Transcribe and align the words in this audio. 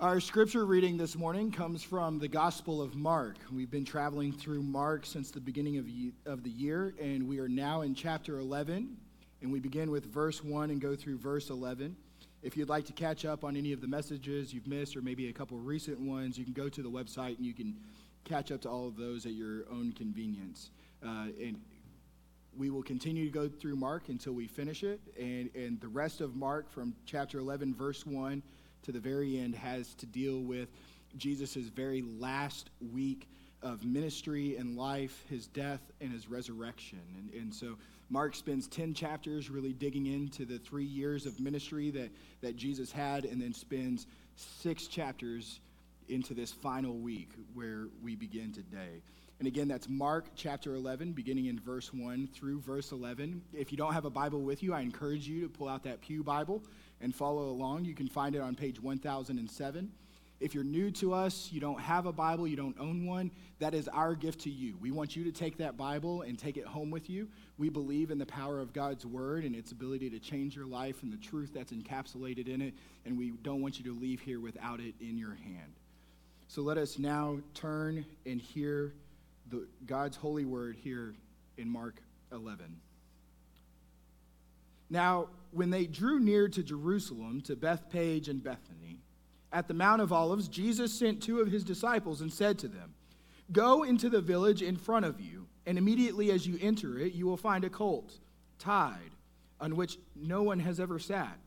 Our 0.00 0.18
scripture 0.18 0.64
reading 0.64 0.96
this 0.96 1.14
morning 1.14 1.52
comes 1.52 1.82
from 1.82 2.18
the 2.18 2.26
Gospel 2.26 2.80
of 2.80 2.96
Mark. 2.96 3.36
We've 3.52 3.70
been 3.70 3.84
traveling 3.84 4.32
through 4.32 4.62
Mark 4.62 5.04
since 5.04 5.30
the 5.30 5.42
beginning 5.42 5.76
of, 5.76 5.86
of 6.24 6.42
the 6.42 6.48
year, 6.48 6.94
and 6.98 7.28
we 7.28 7.38
are 7.38 7.50
now 7.50 7.82
in 7.82 7.94
chapter 7.94 8.38
11. 8.38 8.96
And 9.42 9.52
we 9.52 9.60
begin 9.60 9.90
with 9.90 10.06
verse 10.06 10.42
1 10.42 10.70
and 10.70 10.80
go 10.80 10.96
through 10.96 11.18
verse 11.18 11.50
11. 11.50 11.94
If 12.42 12.56
you'd 12.56 12.70
like 12.70 12.86
to 12.86 12.94
catch 12.94 13.26
up 13.26 13.44
on 13.44 13.58
any 13.58 13.74
of 13.74 13.82
the 13.82 13.88
messages 13.88 14.54
you've 14.54 14.66
missed, 14.66 14.96
or 14.96 15.02
maybe 15.02 15.28
a 15.28 15.34
couple 15.34 15.58
recent 15.58 16.00
ones, 16.00 16.38
you 16.38 16.44
can 16.44 16.54
go 16.54 16.70
to 16.70 16.82
the 16.82 16.90
website 16.90 17.36
and 17.36 17.44
you 17.44 17.52
can 17.52 17.76
catch 18.24 18.50
up 18.50 18.62
to 18.62 18.70
all 18.70 18.88
of 18.88 18.96
those 18.96 19.26
at 19.26 19.32
your 19.32 19.64
own 19.70 19.92
convenience. 19.92 20.70
Uh, 21.04 21.26
and 21.38 21.60
we 22.56 22.70
will 22.70 22.82
continue 22.82 23.26
to 23.26 23.30
go 23.30 23.50
through 23.50 23.76
Mark 23.76 24.08
until 24.08 24.32
we 24.32 24.46
finish 24.46 24.82
it. 24.82 24.98
And, 25.20 25.50
and 25.54 25.78
the 25.78 25.88
rest 25.88 26.22
of 26.22 26.36
Mark 26.36 26.72
from 26.72 26.94
chapter 27.04 27.38
11, 27.38 27.74
verse 27.74 28.06
1 28.06 28.42
to 28.82 28.92
the 28.92 29.00
very 29.00 29.38
end 29.38 29.54
has 29.54 29.94
to 29.94 30.06
deal 30.06 30.40
with 30.40 30.68
Jesus' 31.16 31.56
very 31.56 32.02
last 32.02 32.70
week 32.92 33.28
of 33.62 33.84
ministry 33.84 34.56
and 34.56 34.76
life, 34.76 35.24
his 35.28 35.46
death 35.46 35.80
and 36.00 36.12
his 36.12 36.28
resurrection. 36.28 37.00
And, 37.18 37.42
and 37.42 37.54
so 37.54 37.76
Mark 38.08 38.34
spends 38.34 38.66
10 38.68 38.94
chapters 38.94 39.50
really 39.50 39.72
digging 39.72 40.06
into 40.06 40.44
the 40.44 40.58
three 40.58 40.84
years 40.84 41.26
of 41.26 41.38
ministry 41.40 41.90
that, 41.90 42.10
that 42.40 42.56
Jesus 42.56 42.90
had, 42.90 43.24
and 43.24 43.40
then 43.40 43.52
spends 43.52 44.06
six 44.36 44.86
chapters 44.86 45.60
into 46.08 46.34
this 46.34 46.52
final 46.52 46.96
week 46.96 47.30
where 47.54 47.86
we 48.02 48.16
begin 48.16 48.52
today. 48.52 49.02
And 49.38 49.46
again, 49.46 49.68
that's 49.68 49.88
Mark 49.88 50.26
chapter 50.36 50.74
11, 50.74 51.12
beginning 51.12 51.46
in 51.46 51.58
verse 51.58 51.94
1 51.94 52.28
through 52.34 52.60
verse 52.60 52.92
11. 52.92 53.40
If 53.54 53.72
you 53.72 53.78
don't 53.78 53.94
have 53.94 54.04
a 54.04 54.10
Bible 54.10 54.42
with 54.42 54.62
you, 54.62 54.74
I 54.74 54.80
encourage 54.80 55.26
you 55.26 55.42
to 55.42 55.48
pull 55.48 55.68
out 55.68 55.84
that 55.84 56.02
Pew 56.02 56.22
Bible 56.22 56.62
and 57.00 57.14
follow 57.14 57.50
along. 57.50 57.84
You 57.84 57.94
can 57.94 58.08
find 58.08 58.34
it 58.34 58.40
on 58.40 58.54
page 58.54 58.80
1007. 58.80 59.90
If 60.40 60.54
you're 60.54 60.64
new 60.64 60.90
to 60.92 61.12
us, 61.12 61.50
you 61.52 61.60
don't 61.60 61.78
have 61.78 62.06
a 62.06 62.12
Bible, 62.12 62.48
you 62.48 62.56
don't 62.56 62.76
own 62.80 63.04
one, 63.06 63.30
that 63.58 63.74
is 63.74 63.88
our 63.88 64.14
gift 64.14 64.40
to 64.42 64.50
you. 64.50 64.74
We 64.80 64.90
want 64.90 65.14
you 65.14 65.22
to 65.24 65.32
take 65.32 65.58
that 65.58 65.76
Bible 65.76 66.22
and 66.22 66.38
take 66.38 66.56
it 66.56 66.64
home 66.64 66.90
with 66.90 67.10
you. 67.10 67.28
We 67.58 67.68
believe 67.68 68.10
in 68.10 68.16
the 68.16 68.24
power 68.24 68.58
of 68.58 68.72
God's 68.72 69.04
Word 69.04 69.44
and 69.44 69.54
its 69.54 69.70
ability 69.70 70.08
to 70.08 70.18
change 70.18 70.56
your 70.56 70.64
life 70.64 71.02
and 71.02 71.12
the 71.12 71.18
truth 71.18 71.50
that's 71.54 71.72
encapsulated 71.72 72.48
in 72.48 72.62
it, 72.62 72.72
and 73.04 73.18
we 73.18 73.32
don't 73.42 73.60
want 73.60 73.78
you 73.78 73.84
to 73.84 74.00
leave 74.00 74.20
here 74.20 74.40
without 74.40 74.80
it 74.80 74.94
in 74.98 75.18
your 75.18 75.34
hand. 75.34 75.74
So 76.48 76.62
let 76.62 76.78
us 76.78 76.98
now 76.98 77.38
turn 77.52 78.06
and 78.24 78.40
hear 78.40 78.94
the, 79.50 79.66
God's 79.86 80.16
holy 80.16 80.46
word 80.46 80.74
here 80.82 81.14
in 81.58 81.68
Mark 81.68 81.96
11. 82.32 82.80
Now, 84.90 85.28
when 85.52 85.70
they 85.70 85.86
drew 85.86 86.20
near 86.20 86.48
to 86.48 86.62
Jerusalem, 86.62 87.40
to 87.42 87.56
Bethphage 87.56 88.28
and 88.28 88.42
Bethany, 88.42 89.00
at 89.52 89.68
the 89.68 89.74
Mount 89.74 90.02
of 90.02 90.12
Olives, 90.12 90.48
Jesus 90.48 90.92
sent 90.92 91.22
two 91.22 91.40
of 91.40 91.50
his 91.50 91.64
disciples 91.64 92.20
and 92.20 92.32
said 92.32 92.58
to 92.60 92.68
them, 92.68 92.94
Go 93.52 93.82
into 93.82 94.08
the 94.08 94.20
village 94.20 94.62
in 94.62 94.76
front 94.76 95.04
of 95.04 95.20
you, 95.20 95.46
and 95.66 95.76
immediately 95.76 96.30
as 96.30 96.46
you 96.46 96.58
enter 96.60 96.98
it, 96.98 97.14
you 97.14 97.26
will 97.26 97.36
find 97.36 97.64
a 97.64 97.70
colt 97.70 98.18
tied, 98.58 99.10
on 99.60 99.76
which 99.76 99.98
no 100.14 100.42
one 100.42 100.60
has 100.60 100.78
ever 100.78 100.98
sat. 100.98 101.38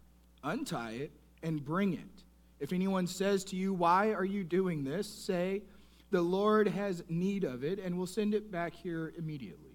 Untie 0.44 0.92
it 0.92 1.12
and 1.42 1.64
bring 1.64 1.94
it. 1.94 2.24
If 2.60 2.74
anyone 2.74 3.08
says 3.08 3.44
to 3.46 3.56
you, 3.56 3.74
Why 3.74 4.14
are 4.14 4.26
you 4.26 4.44
doing 4.44 4.84
this? 4.84 5.08
say, 5.08 5.64
The 6.12 6.22
Lord 6.22 6.68
has 6.68 7.04
need 7.08 7.46
of 7.46 7.64
it, 7.64 7.80
and 7.80 7.98
will 7.98 8.08
send 8.08 8.34
it 8.34 8.52
back 8.52 8.74
here 8.74 9.14
immediately. 9.18 9.73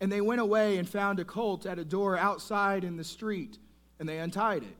And 0.00 0.12
they 0.12 0.20
went 0.20 0.40
away 0.40 0.78
and 0.78 0.88
found 0.88 1.18
a 1.18 1.24
colt 1.24 1.66
at 1.66 1.78
a 1.78 1.84
door 1.84 2.16
outside 2.16 2.84
in 2.84 2.96
the 2.96 3.04
street, 3.04 3.58
and 3.98 4.08
they 4.08 4.18
untied 4.18 4.62
it. 4.62 4.76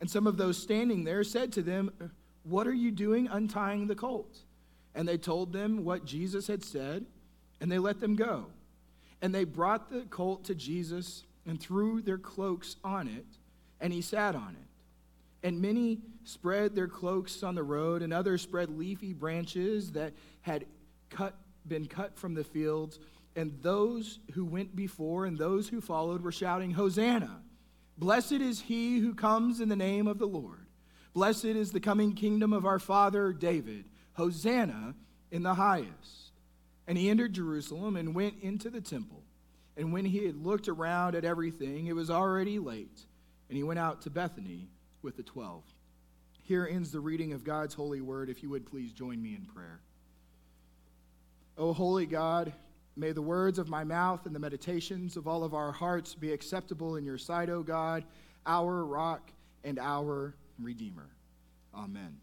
And 0.00 0.10
some 0.10 0.26
of 0.26 0.36
those 0.36 0.56
standing 0.56 1.04
there 1.04 1.22
said 1.24 1.52
to 1.52 1.62
them, 1.62 1.92
What 2.42 2.66
are 2.66 2.74
you 2.74 2.90
doing 2.90 3.28
untying 3.28 3.86
the 3.86 3.94
colt? 3.94 4.38
And 4.94 5.06
they 5.06 5.18
told 5.18 5.52
them 5.52 5.84
what 5.84 6.04
Jesus 6.04 6.46
had 6.46 6.64
said, 6.64 7.06
and 7.60 7.70
they 7.70 7.78
let 7.78 8.00
them 8.00 8.16
go. 8.16 8.46
And 9.20 9.34
they 9.34 9.44
brought 9.44 9.90
the 9.90 10.00
colt 10.10 10.44
to 10.44 10.54
Jesus 10.54 11.24
and 11.46 11.60
threw 11.60 12.00
their 12.02 12.18
cloaks 12.18 12.76
on 12.82 13.08
it, 13.08 13.26
and 13.80 13.92
he 13.92 14.00
sat 14.00 14.34
on 14.34 14.56
it. 14.60 15.46
And 15.46 15.60
many 15.60 16.00
spread 16.24 16.74
their 16.74 16.88
cloaks 16.88 17.42
on 17.42 17.54
the 17.54 17.62
road, 17.62 18.02
and 18.02 18.12
others 18.12 18.42
spread 18.42 18.70
leafy 18.70 19.12
branches 19.12 19.92
that 19.92 20.12
had 20.40 20.66
cut, 21.10 21.34
been 21.66 21.86
cut 21.86 22.16
from 22.16 22.34
the 22.34 22.44
fields 22.44 22.98
and 23.34 23.62
those 23.62 24.18
who 24.32 24.44
went 24.44 24.76
before 24.76 25.24
and 25.26 25.38
those 25.38 25.68
who 25.68 25.80
followed 25.80 26.22
were 26.22 26.32
shouting, 26.32 26.72
Hosanna! 26.72 27.42
Blessed 27.98 28.32
is 28.32 28.60
he 28.60 28.98
who 28.98 29.14
comes 29.14 29.60
in 29.60 29.68
the 29.68 29.76
name 29.76 30.06
of 30.06 30.18
the 30.18 30.26
Lord. 30.26 30.66
Blessed 31.14 31.44
is 31.44 31.72
the 31.72 31.80
coming 31.80 32.14
kingdom 32.14 32.52
of 32.52 32.64
our 32.64 32.78
father 32.78 33.32
David. 33.32 33.84
Hosanna 34.14 34.94
in 35.30 35.42
the 35.42 35.54
highest. 35.54 36.32
And 36.86 36.98
he 36.98 37.10
entered 37.10 37.32
Jerusalem 37.32 37.96
and 37.96 38.14
went 38.14 38.42
into 38.42 38.70
the 38.70 38.80
temple. 38.80 39.22
And 39.76 39.92
when 39.92 40.04
he 40.04 40.26
had 40.26 40.36
looked 40.36 40.68
around 40.68 41.14
at 41.14 41.24
everything, 41.24 41.86
it 41.86 41.94
was 41.94 42.10
already 42.10 42.58
late. 42.58 43.00
And 43.48 43.56
he 43.56 43.62
went 43.62 43.78
out 43.78 44.02
to 44.02 44.10
Bethany 44.10 44.68
with 45.02 45.16
the 45.16 45.22
twelve. 45.22 45.64
Here 46.42 46.68
ends 46.70 46.90
the 46.90 47.00
reading 47.00 47.32
of 47.32 47.44
God's 47.44 47.74
holy 47.74 48.00
word. 48.00 48.28
If 48.28 48.42
you 48.42 48.50
would 48.50 48.66
please 48.66 48.92
join 48.92 49.22
me 49.22 49.34
in 49.34 49.46
prayer. 49.46 49.80
O 51.56 51.72
holy 51.72 52.06
God, 52.06 52.52
May 52.96 53.12
the 53.12 53.22
words 53.22 53.58
of 53.58 53.68
my 53.68 53.84
mouth 53.84 54.26
and 54.26 54.34
the 54.34 54.38
meditations 54.40 55.16
of 55.16 55.26
all 55.26 55.44
of 55.44 55.54
our 55.54 55.72
hearts 55.72 56.14
be 56.14 56.32
acceptable 56.32 56.96
in 56.96 57.04
your 57.04 57.18
sight, 57.18 57.48
O 57.48 57.62
God, 57.62 58.04
our 58.46 58.84
rock 58.84 59.30
and 59.64 59.78
our 59.78 60.34
Redeemer. 60.58 61.08
Amen. 61.74 62.18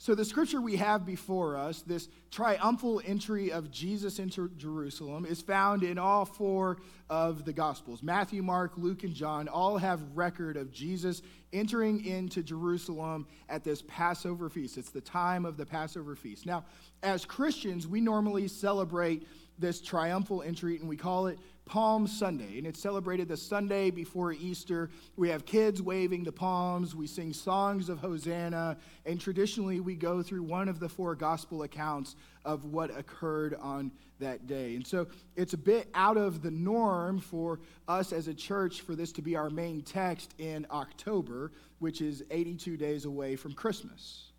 So, 0.00 0.14
the 0.14 0.24
scripture 0.24 0.60
we 0.60 0.76
have 0.76 1.04
before 1.04 1.56
us, 1.56 1.82
this 1.82 2.08
triumphal 2.30 3.02
entry 3.04 3.50
of 3.50 3.68
Jesus 3.72 4.20
into 4.20 4.48
Jerusalem, 4.50 5.26
is 5.26 5.42
found 5.42 5.82
in 5.82 5.98
all 5.98 6.24
four 6.24 6.78
of 7.10 7.44
the 7.44 7.52
Gospels. 7.52 8.00
Matthew, 8.00 8.40
Mark, 8.40 8.74
Luke, 8.76 9.02
and 9.02 9.12
John 9.12 9.48
all 9.48 9.76
have 9.76 10.00
record 10.14 10.56
of 10.56 10.70
Jesus 10.70 11.20
entering 11.52 12.04
into 12.04 12.44
Jerusalem 12.44 13.26
at 13.48 13.64
this 13.64 13.82
Passover 13.88 14.48
feast. 14.48 14.78
It's 14.78 14.90
the 14.90 15.00
time 15.00 15.44
of 15.44 15.56
the 15.56 15.66
Passover 15.66 16.14
feast. 16.14 16.46
Now, 16.46 16.64
as 17.02 17.24
Christians, 17.24 17.88
we 17.88 18.00
normally 18.00 18.46
celebrate 18.46 19.26
this 19.58 19.80
triumphal 19.80 20.42
entry, 20.42 20.76
and 20.76 20.88
we 20.88 20.96
call 20.96 21.26
it 21.26 21.40
Palm 21.68 22.06
Sunday, 22.06 22.56
and 22.56 22.66
it's 22.66 22.80
celebrated 22.80 23.28
the 23.28 23.36
Sunday 23.36 23.90
before 23.90 24.32
Easter. 24.32 24.88
We 25.16 25.28
have 25.28 25.44
kids 25.44 25.82
waving 25.82 26.24
the 26.24 26.32
palms, 26.32 26.94
we 26.94 27.06
sing 27.06 27.34
songs 27.34 27.90
of 27.90 27.98
Hosanna, 27.98 28.78
and 29.04 29.20
traditionally 29.20 29.78
we 29.78 29.94
go 29.94 30.22
through 30.22 30.44
one 30.44 30.68
of 30.68 30.80
the 30.80 30.88
four 30.88 31.14
gospel 31.14 31.64
accounts 31.64 32.16
of 32.46 32.64
what 32.64 32.96
occurred 32.96 33.54
on 33.60 33.92
that 34.18 34.46
day. 34.46 34.76
And 34.76 34.86
so 34.86 35.06
it's 35.36 35.52
a 35.52 35.58
bit 35.58 35.88
out 35.94 36.16
of 36.16 36.42
the 36.42 36.50
norm 36.50 37.20
for 37.20 37.60
us 37.86 38.12
as 38.12 38.28
a 38.28 38.34
church 38.34 38.80
for 38.80 38.94
this 38.94 39.12
to 39.12 39.22
be 39.22 39.36
our 39.36 39.50
main 39.50 39.82
text 39.82 40.34
in 40.38 40.66
October, 40.70 41.52
which 41.80 42.00
is 42.00 42.24
82 42.30 42.78
days 42.78 43.04
away 43.04 43.36
from 43.36 43.52
Christmas, 43.52 44.32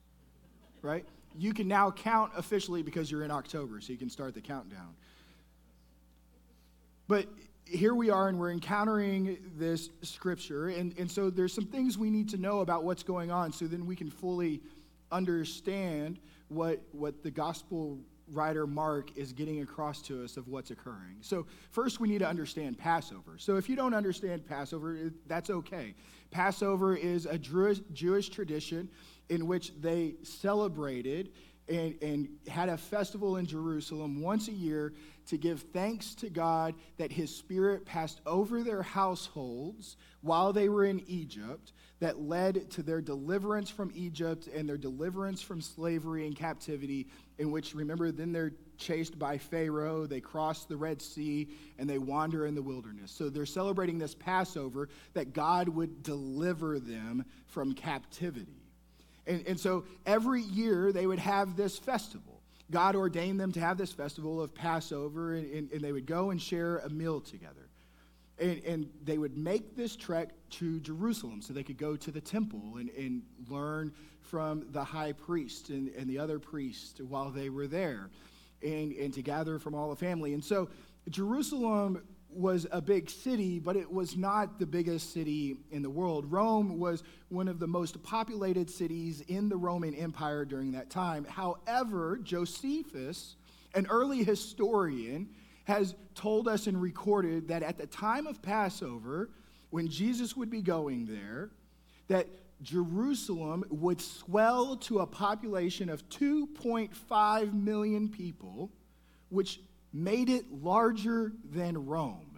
right? 0.82 1.06
You 1.38 1.54
can 1.54 1.68
now 1.68 1.92
count 1.92 2.32
officially 2.36 2.82
because 2.82 3.12
you're 3.12 3.24
in 3.24 3.32
October, 3.32 3.80
so 3.82 3.94
you 3.94 4.00
can 4.00 4.10
start 4.10 4.34
the 4.34 4.42
countdown. 4.42 4.96
But 7.10 7.26
here 7.66 7.96
we 7.96 8.12
are, 8.12 8.30
and 8.30 8.38
we're 8.38 8.52
encountering 8.52 9.40
this 9.58 9.90
scripture. 10.04 10.70
And, 10.70 10.96
and 11.00 11.10
so 11.10 11.32
there's 11.32 11.52
some 11.52 11.66
things 11.66 11.98
we 11.98 12.12
need 12.12 12.30
to 12.30 12.38
know 12.38 12.60
about 12.60 12.84
what's 12.84 13.02
going 13.02 13.32
on 13.32 13.52
so 13.52 13.66
then 13.66 13.88
we 13.88 13.96
can 13.96 14.12
fully 14.12 14.62
understand 15.12 16.20
what, 16.50 16.80
what 16.92 17.24
the 17.24 17.32
gospel 17.32 17.98
writer 18.32 18.68
Mark 18.68 19.18
is 19.18 19.34
getting 19.34 19.62
across 19.62 20.04
to 20.04 20.24
us 20.24 20.38
of 20.38 20.48
what's 20.50 20.70
occurring. 20.70 21.18
So, 21.22 21.48
first, 21.72 22.00
we 22.00 22.08
need 22.08 22.20
to 22.20 22.28
understand 22.28 22.78
Passover. 22.78 23.40
So, 23.40 23.56
if 23.56 23.68
you 23.68 23.76
don't 23.76 23.96
understand 23.96 24.46
Passover, 24.46 25.12
that's 25.26 25.50
okay. 25.50 25.96
Passover 26.30 26.96
is 26.96 27.26
a 27.26 27.40
Jewish, 27.40 27.80
Jewish 27.92 28.30
tradition 28.30 28.88
in 29.30 29.48
which 29.48 29.74
they 29.82 30.14
celebrated 30.22 31.32
and, 31.68 31.96
and 32.04 32.30
had 32.48 32.70
a 32.70 32.78
festival 32.78 33.38
in 33.38 33.48
Jerusalem 33.48 34.22
once 34.22 34.48
a 34.48 34.54
year 34.54 34.94
to 35.30 35.38
give 35.38 35.62
thanks 35.74 36.16
to 36.16 36.30
God 36.30 36.74
that 36.98 37.12
his 37.12 37.34
spirit 37.34 37.86
passed 37.86 38.20
over 38.26 38.64
their 38.64 38.82
households 38.82 39.96
while 40.22 40.52
they 40.52 40.70
were 40.70 40.86
in 40.86 41.02
Egypt, 41.08 41.72
that 42.00 42.20
led 42.20 42.72
to 42.72 42.82
their 42.82 43.02
deliverance 43.02 43.70
from 43.70 43.92
Egypt 43.94 44.48
and 44.48 44.68
their 44.68 44.78
deliverance 44.78 45.42
from 45.42 45.62
slavery 45.62 46.26
and 46.26 46.36
captivity, 46.36 47.08
in 47.38 47.52
which, 47.52 47.76
remember, 47.76 48.12
then 48.12 48.32
they're 48.32 48.54
chased 48.78 49.20
by 49.20 49.38
Pharaoh, 49.38 50.08
they 50.08 50.22
cross 50.22 50.66
the 50.66 50.78
Red 50.78 51.02
Sea, 51.02 51.48
and 51.78 51.88
they 51.88 52.00
wander 52.00 52.48
in 52.48 52.56
the 52.56 52.62
wilderness. 52.62 53.12
So 53.12 53.30
they're 53.30 53.46
celebrating 53.46 54.00
this 54.00 54.16
Passover 54.16 54.90
that 55.14 55.34
God 55.34 55.70
would 55.70 56.02
deliver 56.02 56.80
them 56.80 57.26
from 57.48 57.74
captivity. 57.74 58.64
And, 59.28 59.46
and 59.46 59.60
so 59.60 59.84
every 60.06 60.42
year 60.42 60.92
they 60.92 61.06
would 61.06 61.20
have 61.20 61.56
this 61.56 61.78
festival. 61.78 62.39
God 62.72 62.96
ordained 62.96 63.40
them 63.40 63.52
to 63.54 63.60
have 63.60 63.78
this 63.78 63.92
festival 63.92 64.42
of 64.42 64.54
Passover, 64.54 65.34
and, 65.34 65.52
and, 65.52 65.72
and 65.72 65.82
they 65.82 65.92
would 65.92 66.06
go 66.06 66.30
and 66.30 66.42
share 66.42 66.78
a 66.78 66.90
meal 66.90 67.20
together. 67.20 67.70
And, 68.38 68.64
and 68.64 68.90
they 69.04 69.18
would 69.18 69.38
make 69.38 69.76
this 69.76 69.96
trek 69.96 70.30
to 70.52 70.80
Jerusalem 70.80 71.42
so 71.42 71.52
they 71.52 71.64
could 71.64 71.78
go 71.78 71.96
to 71.96 72.12
the 72.12 72.22
temple 72.22 72.78
and, 72.78 72.90
and 72.92 73.24
learn 73.50 73.94
from 74.22 74.68
the 74.72 74.84
high 74.84 75.12
priest 75.12 75.70
and, 75.70 75.90
and 75.90 76.10
the 76.10 76.20
other 76.20 76.40
priests 76.40 77.02
while 77.02 77.32
they 77.32 77.50
were 77.50 77.68
there 77.68 78.10
and, 78.62 78.94
and 78.94 79.14
to 79.14 79.22
gather 79.22 79.60
from 79.60 79.76
all 79.76 79.90
the 79.90 79.96
family. 79.96 80.34
And 80.34 80.44
so 80.44 80.70
Jerusalem 81.10 82.04
was 82.32 82.68
a 82.72 82.82
big 82.82 83.10
city, 83.10 83.60
but 83.60 83.76
it 83.76 83.92
was 83.92 84.16
not 84.16 84.60
the 84.60 84.66
biggest 84.66 85.14
city 85.14 85.58
in 85.72 85.82
the 85.82 85.90
world. 85.90 86.32
Rome 86.32 86.78
was 86.80 87.04
one 87.30 87.48
of 87.48 87.60
the 87.60 87.68
most 87.68 88.02
populated 88.04 88.70
cities 88.70 89.22
in 89.28 89.50
the 89.50 89.58
Roman 89.58 89.94
Empire 89.96 90.46
during 90.46 90.72
that 90.74 90.90
time. 90.90 91.26
However, 91.26 92.20
Josephus, 92.22 93.36
an 93.74 93.88
early 93.90 94.24
historian, 94.24 95.30
has 95.66 95.96
told 96.16 96.48
us 96.48 96.68
and 96.68 96.82
recorded 96.82 97.48
that 97.48 97.64
at 97.64 97.78
the 97.78 97.88
time 97.88 98.28
of 98.28 98.42
Passover, 98.42 99.30
when 99.70 99.88
Jesus 99.88 100.36
would 100.36 100.50
be 100.50 100.62
going 100.62 101.06
there, 101.06 101.52
that 102.08 102.28
Jerusalem 102.62 103.64
would 103.70 104.02
swell 104.02 104.76
to 104.78 105.00
a 105.00 105.08
population 105.08 105.90
of 105.90 106.08
2.5 106.10 107.54
million 107.54 108.10
people, 108.10 108.72
which 109.30 109.62
made 109.94 110.30
it 110.30 110.46
larger 110.52 111.34
than 111.52 111.86
Rome 111.86 112.38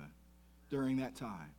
during 0.69 0.97
that 0.97 1.15
time. 1.15 1.51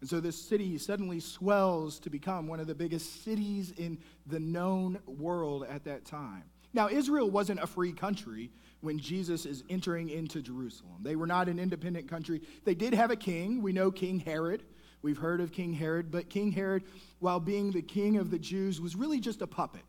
And 0.00 0.08
so 0.08 0.20
this 0.20 0.40
city 0.40 0.78
suddenly 0.78 1.20
swells 1.20 1.98
to 2.00 2.10
become 2.10 2.46
one 2.46 2.60
of 2.60 2.66
the 2.66 2.74
biggest 2.74 3.24
cities 3.24 3.72
in 3.76 3.98
the 4.26 4.40
known 4.40 4.98
world 5.06 5.66
at 5.68 5.84
that 5.84 6.04
time. 6.04 6.44
Now, 6.74 6.88
Israel 6.88 7.30
wasn't 7.30 7.60
a 7.60 7.66
free 7.66 7.92
country 7.92 8.50
when 8.82 8.98
Jesus 8.98 9.46
is 9.46 9.64
entering 9.70 10.10
into 10.10 10.42
Jerusalem. 10.42 10.98
They 11.00 11.16
were 11.16 11.26
not 11.26 11.48
an 11.48 11.58
independent 11.58 12.08
country. 12.08 12.42
They 12.64 12.74
did 12.74 12.92
have 12.92 13.10
a 13.10 13.16
king. 13.16 13.62
We 13.62 13.72
know 13.72 13.90
King 13.90 14.20
Herod. 14.20 14.62
We've 15.00 15.16
heard 15.16 15.40
of 15.40 15.52
King 15.52 15.72
Herod, 15.72 16.10
but 16.10 16.28
King 16.28 16.52
Herod, 16.52 16.84
while 17.18 17.40
being 17.40 17.70
the 17.70 17.82
king 17.82 18.16
of 18.16 18.30
the 18.30 18.38
Jews, 18.38 18.80
was 18.80 18.96
really 18.96 19.20
just 19.20 19.40
a 19.40 19.46
puppet. 19.46 19.82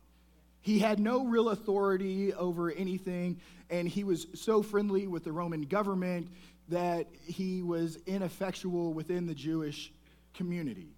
He 0.68 0.80
had 0.80 1.00
no 1.00 1.24
real 1.24 1.48
authority 1.48 2.34
over 2.34 2.70
anything, 2.70 3.40
and 3.70 3.88
he 3.88 4.04
was 4.04 4.26
so 4.34 4.62
friendly 4.62 5.06
with 5.06 5.24
the 5.24 5.32
Roman 5.32 5.62
government 5.62 6.28
that 6.68 7.06
he 7.24 7.62
was 7.62 7.96
ineffectual 8.04 8.92
within 8.92 9.26
the 9.26 9.34
Jewish 9.34 9.90
community. 10.34 10.90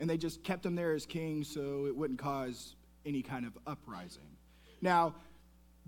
And 0.00 0.08
they 0.08 0.16
just 0.16 0.42
kept 0.42 0.64
him 0.64 0.74
there 0.74 0.94
as 0.94 1.04
king 1.04 1.44
so 1.44 1.84
it 1.84 1.94
wouldn't 1.94 2.18
cause 2.18 2.76
any 3.04 3.20
kind 3.20 3.44
of 3.44 3.58
uprising. 3.66 4.38
Now, 4.80 5.16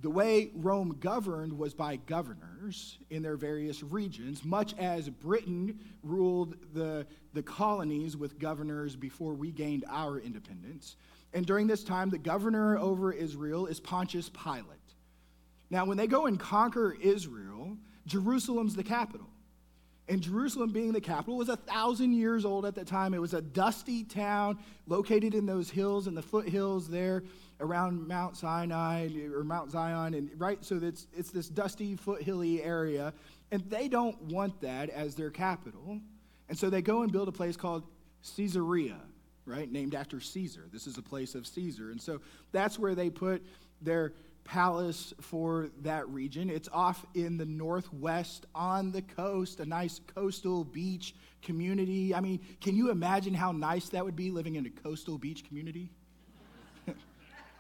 the 0.03 0.11
way 0.11 0.51
Rome 0.55 0.99
governed 1.01 1.59
was 1.59 1.73
by 1.73 1.97
governors 1.97 2.99
in 3.09 3.23
their 3.23 3.37
various 3.39 3.83
regions, 3.83 4.45
much 4.45 4.75
as 4.77 5.09
Britain 5.09 5.79
ruled 6.03 6.55
the, 6.75 7.07
the 7.33 7.43
colonies 7.43 8.15
with 8.15 8.39
governors 8.39 8.95
before 8.95 9.33
we 9.33 9.53
gained 9.53 9.87
our 9.89 10.19
independence. 10.19 10.97
And 11.33 11.47
during 11.47 11.67
this 11.67 11.85
time, 11.85 12.11
the 12.11 12.19
governor 12.19 12.77
over 12.79 13.13
Israel 13.13 13.67
is 13.67 13.79
Pontius 13.81 14.29
Pilate. 14.29 14.65
Now, 15.71 15.85
when 15.85 15.97
they 15.97 16.09
go 16.09 16.27
and 16.27 16.39
conquer 16.39 16.97
Israel, 17.01 17.77
Jerusalem's 18.07 18.75
the 18.75 18.83
capital. 18.83 19.29
And 20.09 20.21
Jerusalem, 20.21 20.73
being 20.73 20.91
the 20.91 21.01
capital, 21.01 21.37
was 21.37 21.49
a 21.49 21.57
thousand 21.57 22.15
years 22.15 22.45
old 22.45 22.67
at 22.67 22.75
the 22.75 22.85
time. 22.85 23.15
It 23.15 23.21
was 23.21 23.33
a 23.33 23.41
dusty 23.41 24.03
town 24.03 24.59
located 24.89 25.37
in 25.37 25.47
those 25.47 25.71
hills 25.71 26.09
and 26.09 26.17
the 26.17 26.23
foothills 26.23 26.89
there 26.89 27.23
around 27.61 28.09
Mount 28.09 28.37
Sinai 28.37 29.09
or 29.33 29.45
Mount 29.45 29.71
Zion, 29.71 30.15
and 30.15 30.31
right. 30.37 30.65
So 30.65 30.81
it's 30.83 31.07
it's 31.17 31.31
this 31.31 31.49
dusty 31.49 31.95
foothilly 31.95 32.63
area, 32.63 33.13
and 33.53 33.63
they 33.71 33.87
don't 33.87 34.21
want 34.23 34.61
that 34.63 34.91
as 34.91 35.15
their 35.15 35.31
capital, 35.31 36.01
and 36.49 36.59
so 36.59 36.71
they 36.71 36.83
go 36.83 37.03
and 37.03 37.13
build 37.13 37.29
a 37.29 37.33
place 37.33 37.57
called 37.57 37.85
Caesarea, 38.37 38.99
right, 39.51 39.71
named 39.71 39.95
after 39.95 40.21
Caesar. 40.21 40.69
This 40.73 40.87
is 40.87 40.99
a 40.99 41.03
place 41.03 41.35
of 41.35 41.47
Caesar, 41.47 41.91
and 41.91 42.01
so 42.01 42.21
that's 42.53 42.79
where 42.79 42.95
they 42.95 43.11
put 43.11 43.43
their 43.81 44.13
palace 44.45 45.15
for 45.21 45.69
that 45.83 46.09
region. 46.09 46.51
It's 46.51 46.69
off 46.73 47.05
in 47.15 47.37
the 47.37 47.45
northwest 47.45 48.47
on 48.55 48.91
the 48.91 49.03
coast, 49.03 49.61
a 49.61 49.67
nice 49.67 50.01
coastal 50.15 50.65
beach 50.65 51.15
community. 51.43 52.15
I 52.15 52.21
mean, 52.21 52.41
can 52.61 52.75
you 52.75 52.91
imagine 52.91 53.35
how 53.35 53.53
nice 53.53 53.89
that 53.91 54.05
would 54.05 54.17
be 54.17 54.31
living 54.31 54.57
in 54.57 54.67
a 54.67 54.71
coastal 54.71 55.19
beach 55.19 55.47
community? 55.47 55.91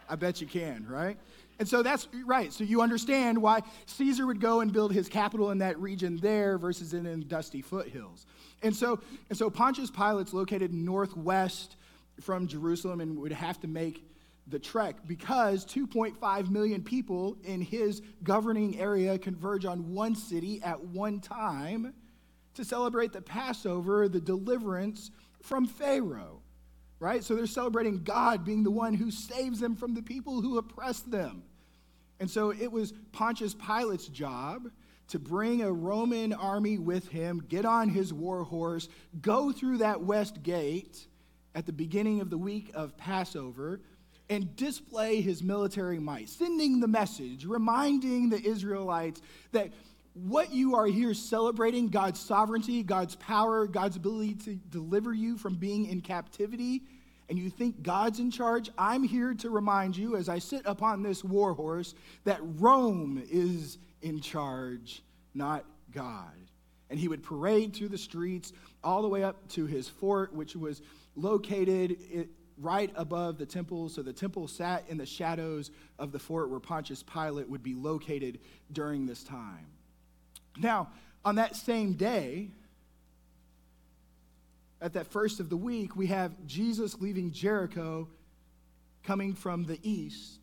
I 0.08 0.16
bet 0.16 0.40
you 0.40 0.46
can, 0.46 0.86
right? 0.88 1.16
And 1.60 1.69
so 1.69 1.82
that's 1.82 2.08
right. 2.25 2.52
So 2.52 2.64
you 2.64 2.81
understand 2.81 3.40
why 3.40 3.60
Caesar 3.84 4.26
would 4.26 4.40
go 4.40 4.60
and 4.60 4.72
build 4.72 4.93
his 4.93 5.08
capital 5.08 5.50
in 5.50 5.58
that 5.58 5.78
region 5.78 6.16
there 6.16 6.56
versus 6.56 6.94
in, 6.94 7.04
in 7.04 7.28
dusty 7.28 7.60
foothills. 7.60 8.25
And 8.62 8.75
so, 8.75 9.00
and 9.28 9.36
so 9.36 9.50
Pontius 9.50 9.90
Pilate's 9.90 10.32
located 10.32 10.72
northwest 10.72 11.76
from 12.20 12.46
Jerusalem 12.46 13.00
and 13.00 13.19
would 13.19 13.32
have 13.32 13.61
to 13.61 13.69
make 13.69 14.05
the 14.46 14.58
trek 14.58 14.96
because 15.06 15.64
2.5 15.64 16.50
million 16.50 16.82
people 16.82 17.37
in 17.44 17.61
his 17.61 18.02
governing 18.22 18.78
area 18.78 19.19
converge 19.19 19.64
on 19.64 19.93
one 19.94 20.14
city 20.14 20.61
at 20.62 20.81
one 20.82 21.20
time 21.20 21.94
to 22.55 22.64
celebrate 22.64 23.12
the 23.12 23.22
Passover, 23.22 24.08
the 24.08 24.20
deliverance 24.20 25.11
from 25.43 25.67
Pharaoh. 25.67 26.43
Right? 26.99 27.25
So 27.25 27.34
they're 27.34 27.46
celebrating 27.46 28.02
God 28.02 28.44
being 28.44 28.62
the 28.62 28.70
one 28.70 28.93
who 28.93 29.11
saves 29.11 29.58
them 29.58 29.75
from 29.75 29.94
the 29.94 30.02
people 30.02 30.43
who 30.43 30.58
oppress 30.58 31.00
them. 31.00 31.44
And 32.19 32.31
so 32.31 32.50
it 32.50 32.70
was 32.70 32.93
Pontius 33.12 33.55
Pilate's 33.55 34.08
job 34.08 34.70
to 35.08 35.19
bring 35.19 35.62
a 35.62 35.72
Roman 35.72 36.34
army 36.34 36.78
with 36.78 37.08
him, 37.08 37.43
get 37.49 37.64
on 37.64 37.88
his 37.88 38.12
war 38.12 38.44
horse, 38.44 38.88
go 39.22 39.50
through 39.50 39.78
that 39.78 40.02
west 40.02 40.43
gate 40.43 41.06
at 41.55 41.67
the 41.67 41.73
beginning 41.73 42.20
of 42.20 42.31
the 42.31 42.38
week 42.38 42.70
of 42.75 42.97
Passover 42.97 43.81
and 44.29 44.55
display 44.55 45.20
his 45.20 45.43
military 45.43 45.99
might, 45.99 46.29
sending 46.29 46.81
the 46.81 46.88
message, 46.88 47.44
reminding 47.44 48.29
the 48.29 48.41
Israelites 48.41 49.20
that 49.52 49.73
what 50.14 50.52
you 50.52 50.76
are 50.76 50.87
here 50.87 51.14
celebrating 51.14 51.88
God's 51.88 52.20
sovereignty, 52.20 52.82
God's 52.82 53.17
power, 53.17 53.67
God's 53.67 53.97
ability 53.97 54.35
to 54.35 54.55
deliver 54.55 55.12
you 55.12 55.37
from 55.37 55.56
being 55.56 55.87
in 55.87 56.00
captivity, 56.00 56.82
and 57.29 57.38
you 57.38 57.49
think 57.49 57.82
God's 57.82 58.19
in 58.19 58.31
charge, 58.32 58.70
I'm 58.76 59.05
here 59.05 59.35
to 59.35 59.50
remind 59.50 59.96
you 59.96 60.17
as 60.17 60.29
I 60.29 60.41
sit 60.41 60.62
upon 60.64 61.03
this 61.03 61.23
war 61.23 61.55
horse 61.55 61.94
that 62.25 62.41
Rome 62.43 63.23
is 63.31 63.79
in 64.03 64.20
charge, 64.20 65.03
not 65.32 65.64
God. 65.93 66.35
And 66.91 66.99
he 66.99 67.06
would 67.06 67.23
parade 67.23 67.75
through 67.75 67.91
the 67.91 67.99
streets 67.99 68.53
all 68.82 69.03
the 69.03 69.08
way 69.08 69.23
up 69.23 69.49
to 69.50 69.67
his 69.67 69.88
fort, 69.88 70.35
which 70.35 70.56
was 70.56 70.82
located 71.16 72.29
right 72.58 72.93
above 72.94 73.38
the 73.38 73.46
temple. 73.46 73.88
So 73.88 74.02
the 74.02 74.12
temple 74.12 74.46
sat 74.48 74.84
in 74.88 74.98
the 74.98 75.06
shadows 75.06 75.70
of 75.98 76.12
the 76.12 76.19
fort 76.19 76.50
where 76.50 76.60
Pontius 76.60 77.02
Pilate 77.02 77.48
would 77.48 77.62
be 77.62 77.74
located 77.74 78.38
during 78.72 79.06
this 79.06 79.24
time. 79.24 79.67
Now, 80.58 80.90
on 81.24 81.36
that 81.36 81.56
same 81.56 81.94
day, 81.94 82.50
at 84.81 84.94
that 84.94 85.06
first 85.06 85.40
of 85.40 85.50
the 85.50 85.56
week, 85.56 85.96
we 85.96 86.06
have 86.06 86.32
Jesus 86.46 87.00
leaving 87.00 87.32
Jericho, 87.32 88.08
coming 89.02 89.34
from 89.34 89.64
the 89.64 89.79
east 89.82 90.38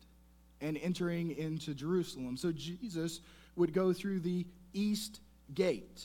and 0.60 0.76
entering 0.78 1.36
into 1.36 1.74
Jerusalem. 1.74 2.36
So 2.36 2.52
Jesus 2.52 3.20
would 3.56 3.72
go 3.72 3.92
through 3.92 4.20
the 4.20 4.46
east 4.72 5.20
gate. 5.54 6.04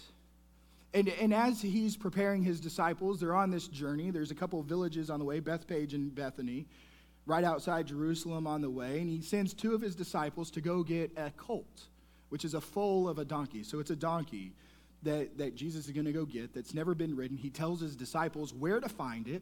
And, 0.93 1.09
and 1.09 1.33
as 1.33 1.61
he's 1.61 1.97
preparing 1.97 2.43
his 2.43 2.59
disciples, 2.59 3.19
they're 3.19 3.35
on 3.35 3.49
this 3.49 3.67
journey. 3.67 4.11
There's 4.11 4.31
a 4.31 4.35
couple 4.35 4.59
of 4.59 4.67
villages 4.67 5.09
on 5.09 5.19
the 5.19 5.25
way, 5.25 5.39
Bethphage 5.39 5.93
and 5.93 6.13
Bethany, 6.13 6.67
right 7.25 7.43
outside 7.43 7.87
Jerusalem 7.87 8.45
on 8.45 8.61
the 8.61 8.69
way. 8.69 8.99
And 8.99 9.09
he 9.09 9.21
sends 9.21 9.53
two 9.53 9.73
of 9.73 9.81
his 9.81 9.95
disciples 9.95 10.51
to 10.51 10.61
go 10.61 10.83
get 10.83 11.11
a 11.17 11.31
colt, 11.31 11.87
which 12.29 12.45
is 12.45 12.53
a 12.53 12.61
foal 12.61 13.09
of 13.09 13.17
a 13.17 13.25
donkey. 13.25 13.63
So 13.63 13.79
it's 13.79 13.89
a 13.89 13.95
donkey 13.95 14.53
that, 15.01 15.37
that 15.39 15.55
Jesus 15.55 15.87
is 15.87 15.91
going 15.91 16.05
to 16.05 16.13
go 16.13 16.25
get 16.25 16.53
that's 16.53 16.75
never 16.75 16.93
been 16.93 17.15
ridden. 17.15 17.37
He 17.37 17.49
tells 17.49 17.81
his 17.81 17.95
disciples 17.95 18.53
where 18.53 18.79
to 18.79 18.89
find 18.89 19.27
it. 19.27 19.41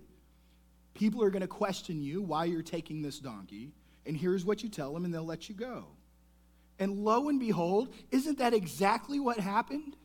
People 0.94 1.24
are 1.24 1.30
going 1.30 1.42
to 1.42 1.48
question 1.48 2.02
you 2.02 2.22
why 2.22 2.46
you're 2.46 2.62
taking 2.62 3.02
this 3.02 3.20
donkey. 3.20 3.72
And 4.06 4.16
here's 4.16 4.46
what 4.46 4.64
you 4.64 4.70
tell 4.70 4.94
them, 4.94 5.06
and 5.06 5.14
they'll 5.14 5.26
let 5.26 5.50
you 5.50 5.56
go. 5.56 5.86
And 6.80 7.04
lo 7.04 7.30
and 7.30 7.40
behold, 7.40 7.94
isn't 8.10 8.40
that 8.40 8.54
exactly 8.54 9.20
what 9.20 9.40
happened? 9.40 9.96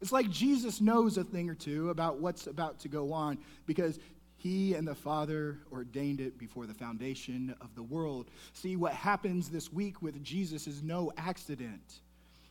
It's 0.00 0.12
like 0.12 0.30
Jesus 0.30 0.80
knows 0.80 1.18
a 1.18 1.24
thing 1.24 1.50
or 1.50 1.54
two 1.54 1.90
about 1.90 2.18
what's 2.18 2.46
about 2.46 2.80
to 2.80 2.88
go 2.88 3.12
on 3.12 3.38
because 3.66 3.98
he 4.36 4.74
and 4.74 4.86
the 4.86 4.94
Father 4.94 5.58
ordained 5.72 6.20
it 6.20 6.38
before 6.38 6.66
the 6.66 6.74
foundation 6.74 7.54
of 7.60 7.74
the 7.74 7.82
world. 7.82 8.30
See, 8.52 8.76
what 8.76 8.92
happens 8.92 9.48
this 9.48 9.72
week 9.72 10.00
with 10.00 10.22
Jesus 10.22 10.68
is 10.68 10.82
no 10.82 11.12
accident. 11.16 12.00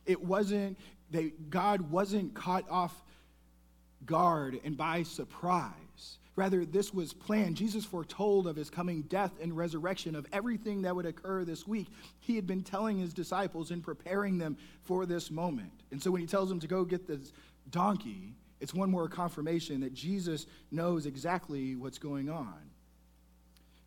It 0.04 0.22
wasn't, 0.22 0.78
they, 1.10 1.32
God 1.48 1.80
wasn't 1.90 2.34
caught 2.34 2.68
off 2.70 3.02
guard 4.04 4.60
and 4.64 4.76
by 4.76 5.02
surprise. 5.02 6.18
Rather, 6.36 6.64
this 6.64 6.94
was 6.94 7.12
planned. 7.12 7.56
Jesus 7.56 7.84
foretold 7.84 8.46
of 8.46 8.54
his 8.54 8.70
coming 8.70 9.02
death 9.02 9.32
and 9.42 9.56
resurrection, 9.56 10.14
of 10.14 10.24
everything 10.32 10.82
that 10.82 10.94
would 10.94 11.06
occur 11.06 11.44
this 11.44 11.66
week. 11.66 11.88
He 12.20 12.36
had 12.36 12.46
been 12.46 12.62
telling 12.62 12.98
his 12.98 13.12
disciples 13.12 13.72
and 13.72 13.82
preparing 13.82 14.38
them 14.38 14.56
for 14.84 15.04
this 15.04 15.30
moment. 15.32 15.72
And 15.90 16.00
so 16.00 16.12
when 16.12 16.20
he 16.20 16.28
tells 16.28 16.48
them 16.48 16.60
to 16.60 16.68
go 16.68 16.84
get 16.84 17.08
this 17.08 17.32
donkey, 17.70 18.34
It's 18.60 18.74
one 18.74 18.90
more 18.90 19.08
confirmation 19.08 19.80
that 19.80 19.94
Jesus 19.94 20.46
knows 20.70 21.06
exactly 21.06 21.76
what's 21.76 21.98
going 21.98 22.28
on. 22.28 22.58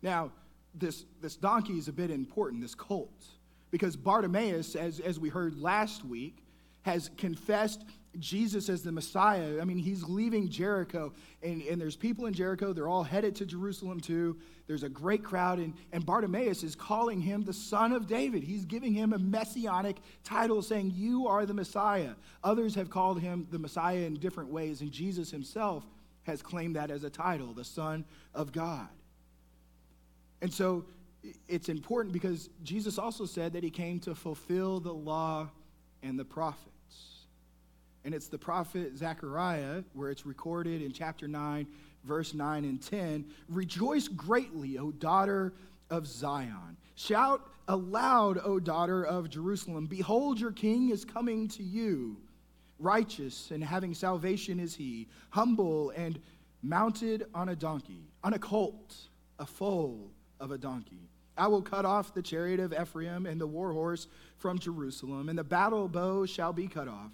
Now, 0.00 0.32
this, 0.74 1.04
this 1.20 1.36
donkey 1.36 1.74
is 1.74 1.88
a 1.88 1.92
bit 1.92 2.10
important, 2.10 2.62
this 2.62 2.74
colt, 2.74 3.24
because 3.70 3.96
Bartimaeus, 3.96 4.74
as, 4.74 5.00
as 5.00 5.20
we 5.20 5.28
heard 5.28 5.56
last 5.58 6.04
week, 6.04 6.38
has 6.82 7.10
confessed 7.16 7.84
Jesus 8.18 8.68
as 8.68 8.82
the 8.82 8.92
Messiah. 8.92 9.60
I 9.60 9.64
mean, 9.64 9.78
he's 9.78 10.04
leaving 10.04 10.48
Jericho, 10.48 11.12
and, 11.42 11.62
and 11.62 11.80
there's 11.80 11.96
people 11.96 12.26
in 12.26 12.34
Jericho. 12.34 12.72
They're 12.72 12.88
all 12.88 13.02
headed 13.02 13.34
to 13.36 13.46
Jerusalem 13.46 14.00
too. 14.00 14.36
There's 14.66 14.82
a 14.82 14.88
great 14.88 15.24
crowd, 15.24 15.58
and, 15.58 15.74
and 15.92 16.04
Bartimaeus 16.04 16.62
is 16.62 16.74
calling 16.74 17.20
him 17.20 17.42
the 17.42 17.52
son 17.52 17.92
of 17.92 18.06
David. 18.06 18.42
He's 18.42 18.64
giving 18.64 18.92
him 18.92 19.12
a 19.12 19.18
messianic 19.18 19.96
title, 20.24 20.60
saying, 20.62 20.92
You 20.94 21.26
are 21.26 21.46
the 21.46 21.54
Messiah. 21.54 22.12
Others 22.44 22.74
have 22.74 22.90
called 22.90 23.20
him 23.20 23.46
the 23.50 23.58
Messiah 23.58 23.98
in 23.98 24.14
different 24.14 24.50
ways, 24.50 24.82
and 24.82 24.92
Jesus 24.92 25.30
himself 25.30 25.84
has 26.24 26.42
claimed 26.42 26.76
that 26.76 26.90
as 26.90 27.04
a 27.04 27.10
title, 27.10 27.52
the 27.52 27.64
Son 27.64 28.04
of 28.34 28.52
God. 28.52 28.88
And 30.40 30.52
so 30.52 30.84
it's 31.48 31.68
important 31.68 32.12
because 32.12 32.50
Jesus 32.62 32.98
also 32.98 33.26
said 33.26 33.52
that 33.54 33.62
he 33.62 33.70
came 33.70 34.00
to 34.00 34.14
fulfill 34.14 34.80
the 34.80 34.92
law 34.92 35.48
and 36.02 36.18
the 36.18 36.24
prophets. 36.24 36.68
And 38.04 38.14
it's 38.14 38.28
the 38.28 38.38
prophet 38.38 38.96
Zechariah, 38.96 39.84
where 39.94 40.10
it's 40.10 40.26
recorded 40.26 40.82
in 40.82 40.92
chapter 40.92 41.28
9, 41.28 41.66
verse 42.04 42.34
9 42.34 42.64
and 42.64 42.82
10 42.82 43.24
Rejoice 43.48 44.08
greatly, 44.08 44.78
O 44.78 44.90
daughter 44.90 45.52
of 45.90 46.06
Zion. 46.06 46.76
Shout 46.96 47.46
aloud, 47.68 48.40
O 48.44 48.58
daughter 48.58 49.04
of 49.04 49.30
Jerusalem. 49.30 49.86
Behold, 49.86 50.40
your 50.40 50.52
king 50.52 50.90
is 50.90 51.04
coming 51.04 51.48
to 51.48 51.62
you. 51.62 52.16
Righteous 52.78 53.52
and 53.52 53.62
having 53.62 53.94
salvation 53.94 54.58
is 54.58 54.74
he, 54.74 55.06
humble 55.30 55.90
and 55.90 56.18
mounted 56.62 57.26
on 57.34 57.50
a 57.50 57.56
donkey, 57.56 58.08
on 58.24 58.34
a 58.34 58.38
colt, 58.38 58.96
a 59.38 59.46
foal 59.46 60.10
of 60.40 60.50
a 60.50 60.58
donkey. 60.58 61.08
I 61.36 61.46
will 61.46 61.62
cut 61.62 61.84
off 61.84 62.12
the 62.12 62.22
chariot 62.22 62.60
of 62.60 62.72
Ephraim 62.72 63.26
and 63.26 63.40
the 63.40 63.46
war 63.46 63.72
horse 63.72 64.08
from 64.36 64.58
Jerusalem, 64.58 65.28
and 65.28 65.38
the 65.38 65.44
battle 65.44 65.88
bow 65.88 66.26
shall 66.26 66.52
be 66.52 66.66
cut 66.66 66.88
off 66.88 67.12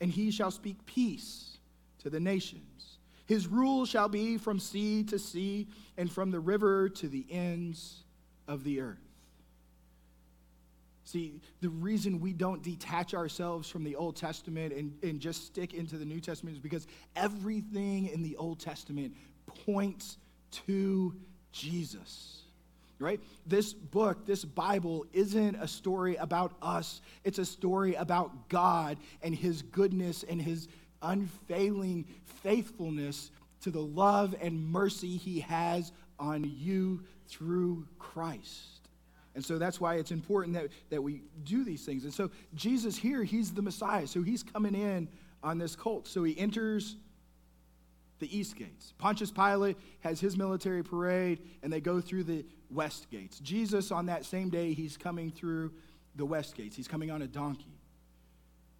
and 0.00 0.10
he 0.10 0.30
shall 0.30 0.50
speak 0.50 0.84
peace 0.86 1.58
to 1.98 2.10
the 2.10 2.20
nations. 2.20 2.98
His 3.26 3.46
rule 3.46 3.84
shall 3.84 4.08
be 4.08 4.38
from 4.38 4.58
sea 4.58 5.04
to 5.04 5.18
sea 5.18 5.68
and 5.96 6.10
from 6.10 6.30
the 6.30 6.40
river 6.40 6.88
to 6.88 7.08
the 7.08 7.26
ends 7.30 8.04
of 8.46 8.64
the 8.64 8.80
earth. 8.80 8.98
See, 11.04 11.40
the 11.60 11.70
reason 11.70 12.20
we 12.20 12.32
don't 12.32 12.62
detach 12.62 13.14
ourselves 13.14 13.68
from 13.68 13.82
the 13.82 13.96
Old 13.96 14.16
Testament 14.16 14.74
and, 14.74 14.92
and 15.02 15.20
just 15.20 15.46
stick 15.46 15.72
into 15.72 15.96
the 15.96 16.04
New 16.04 16.20
Testament 16.20 16.56
is 16.56 16.60
because 16.60 16.86
everything 17.16 18.08
in 18.08 18.22
the 18.22 18.36
Old 18.36 18.60
Testament 18.60 19.14
points 19.64 20.18
to 20.66 21.14
Jesus 21.52 22.42
right? 22.98 23.20
This 23.46 23.72
book, 23.72 24.26
this 24.26 24.44
Bible, 24.44 25.06
isn't 25.12 25.56
a 25.56 25.68
story 25.68 26.16
about 26.16 26.52
us, 26.60 27.00
it's 27.24 27.38
a 27.38 27.44
story 27.44 27.94
about 27.94 28.48
God 28.48 28.98
and 29.22 29.34
His 29.34 29.62
goodness 29.62 30.24
and 30.24 30.40
His 30.40 30.68
unfailing 31.02 32.06
faithfulness 32.42 33.30
to 33.62 33.70
the 33.70 33.80
love 33.80 34.34
and 34.40 34.68
mercy 34.68 35.16
He 35.16 35.40
has 35.40 35.92
on 36.18 36.44
you 36.44 37.02
through 37.28 37.86
Christ. 37.98 38.78
And 39.34 39.44
so 39.44 39.56
that's 39.56 39.80
why 39.80 39.96
it's 39.96 40.10
important 40.10 40.54
that, 40.54 40.68
that 40.90 41.00
we 41.00 41.22
do 41.44 41.62
these 41.62 41.84
things. 41.84 42.02
And 42.02 42.12
so 42.12 42.30
Jesus 42.54 42.96
here, 42.96 43.22
he's 43.22 43.52
the 43.52 43.62
Messiah. 43.62 44.06
So 44.08 44.22
he's 44.22 44.42
coming 44.42 44.74
in 44.74 45.08
on 45.44 45.58
this 45.58 45.76
cult. 45.76 46.08
So 46.08 46.24
he 46.24 46.36
enters 46.36 46.96
the 48.18 48.36
east 48.36 48.56
gates. 48.56 48.92
Pontius 48.98 49.30
Pilate 49.30 49.76
has 50.00 50.20
his 50.20 50.36
military 50.36 50.82
parade, 50.82 51.40
and 51.62 51.72
they 51.72 51.80
go 51.80 52.00
through 52.00 52.24
the 52.24 52.44
west 52.70 53.10
gates. 53.10 53.38
Jesus, 53.38 53.90
on 53.90 54.06
that 54.06 54.24
same 54.24 54.50
day, 54.50 54.72
he's 54.72 54.96
coming 54.96 55.30
through 55.30 55.72
the 56.16 56.26
west 56.26 56.56
gates. 56.56 56.76
He's 56.76 56.88
coming 56.88 57.10
on 57.10 57.22
a 57.22 57.26
donkey. 57.26 57.78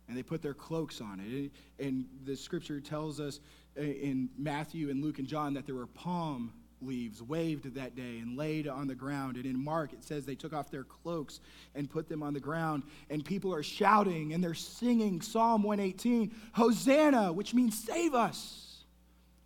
And 0.09 0.17
they 0.17 0.23
put 0.23 0.43
their 0.43 0.55
cloaks 0.55 1.01
on 1.01 1.21
it. 1.21 1.53
And 1.85 2.07
the 2.25 2.35
scripture 2.35 2.81
tells 2.81 3.21
us 3.21 3.41
uh, 3.79 3.83
in 3.83 4.31
Matthew 4.39 4.91
and 4.91 5.03
Luke 5.03 5.19
and 5.19 5.29
John 5.29 5.55
that 5.55 5.67
there 5.67 5.75
were 5.75 5.87
palm 5.87 6.53
leaves 6.81 7.23
waved 7.23 7.75
that 7.75 7.97
day 7.97 8.19
and 8.19 8.37
laid 8.37 8.69
on 8.69 8.87
the 8.87 8.95
ground. 8.95 9.37
And 9.37 9.45
in 9.45 9.63
Mark, 9.63 9.93
it 9.93 10.05
says 10.05 10.25
they 10.25 10.35
took 10.35 10.53
off 10.53 10.71
their 10.71 10.85
cloaks 10.85 11.41
and 11.75 11.91
put 11.91 12.09
them 12.09 12.23
on 12.23 12.35
the 12.35 12.41
ground. 12.41 12.85
And 13.11 13.25
people 13.25 13.55
are 13.55 13.63
shouting 13.63 14.33
and 14.33 14.43
they're 14.43 14.55
singing 14.55 15.21
Psalm 15.21 15.63
118 15.63 16.35
Hosanna, 16.53 17.33
which 17.33 17.55
means 17.55 17.79
save 17.79 18.15
us. 18.15 18.68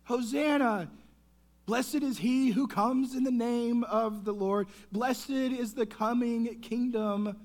Hosanna 0.05 0.89
Blessed 1.65 1.95
is 2.03 2.17
he 2.17 2.51
who 2.51 2.67
comes 2.67 3.15
in 3.15 3.23
the 3.23 3.31
name 3.31 3.85
of 3.85 4.25
the 4.25 4.33
Lord. 4.33 4.67
Blessed 4.91 5.29
is 5.29 5.73
the 5.73 5.85
coming 5.85 6.59
kingdom 6.59 7.37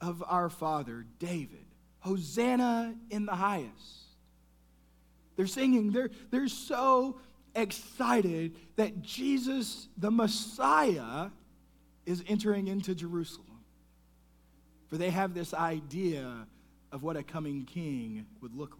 of 0.00 0.24
our 0.26 0.48
father, 0.48 1.04
David. 1.18 1.66
Hosanna 1.98 2.94
in 3.10 3.26
the 3.26 3.34
highest. 3.34 4.06
They're 5.36 5.46
singing, 5.46 5.92
they're, 5.92 6.10
they're 6.30 6.48
so 6.48 7.18
excited 7.54 8.56
that 8.76 9.02
Jesus, 9.02 9.88
the 9.98 10.10
Messiah, 10.10 11.28
is 12.06 12.24
entering 12.26 12.68
into 12.68 12.94
Jerusalem. 12.94 13.46
For 14.88 14.96
they 14.96 15.10
have 15.10 15.34
this 15.34 15.52
idea 15.52 16.46
of 16.92 17.02
what 17.02 17.16
a 17.16 17.22
coming 17.22 17.66
king 17.66 18.26
would 18.40 18.54
look 18.54 18.78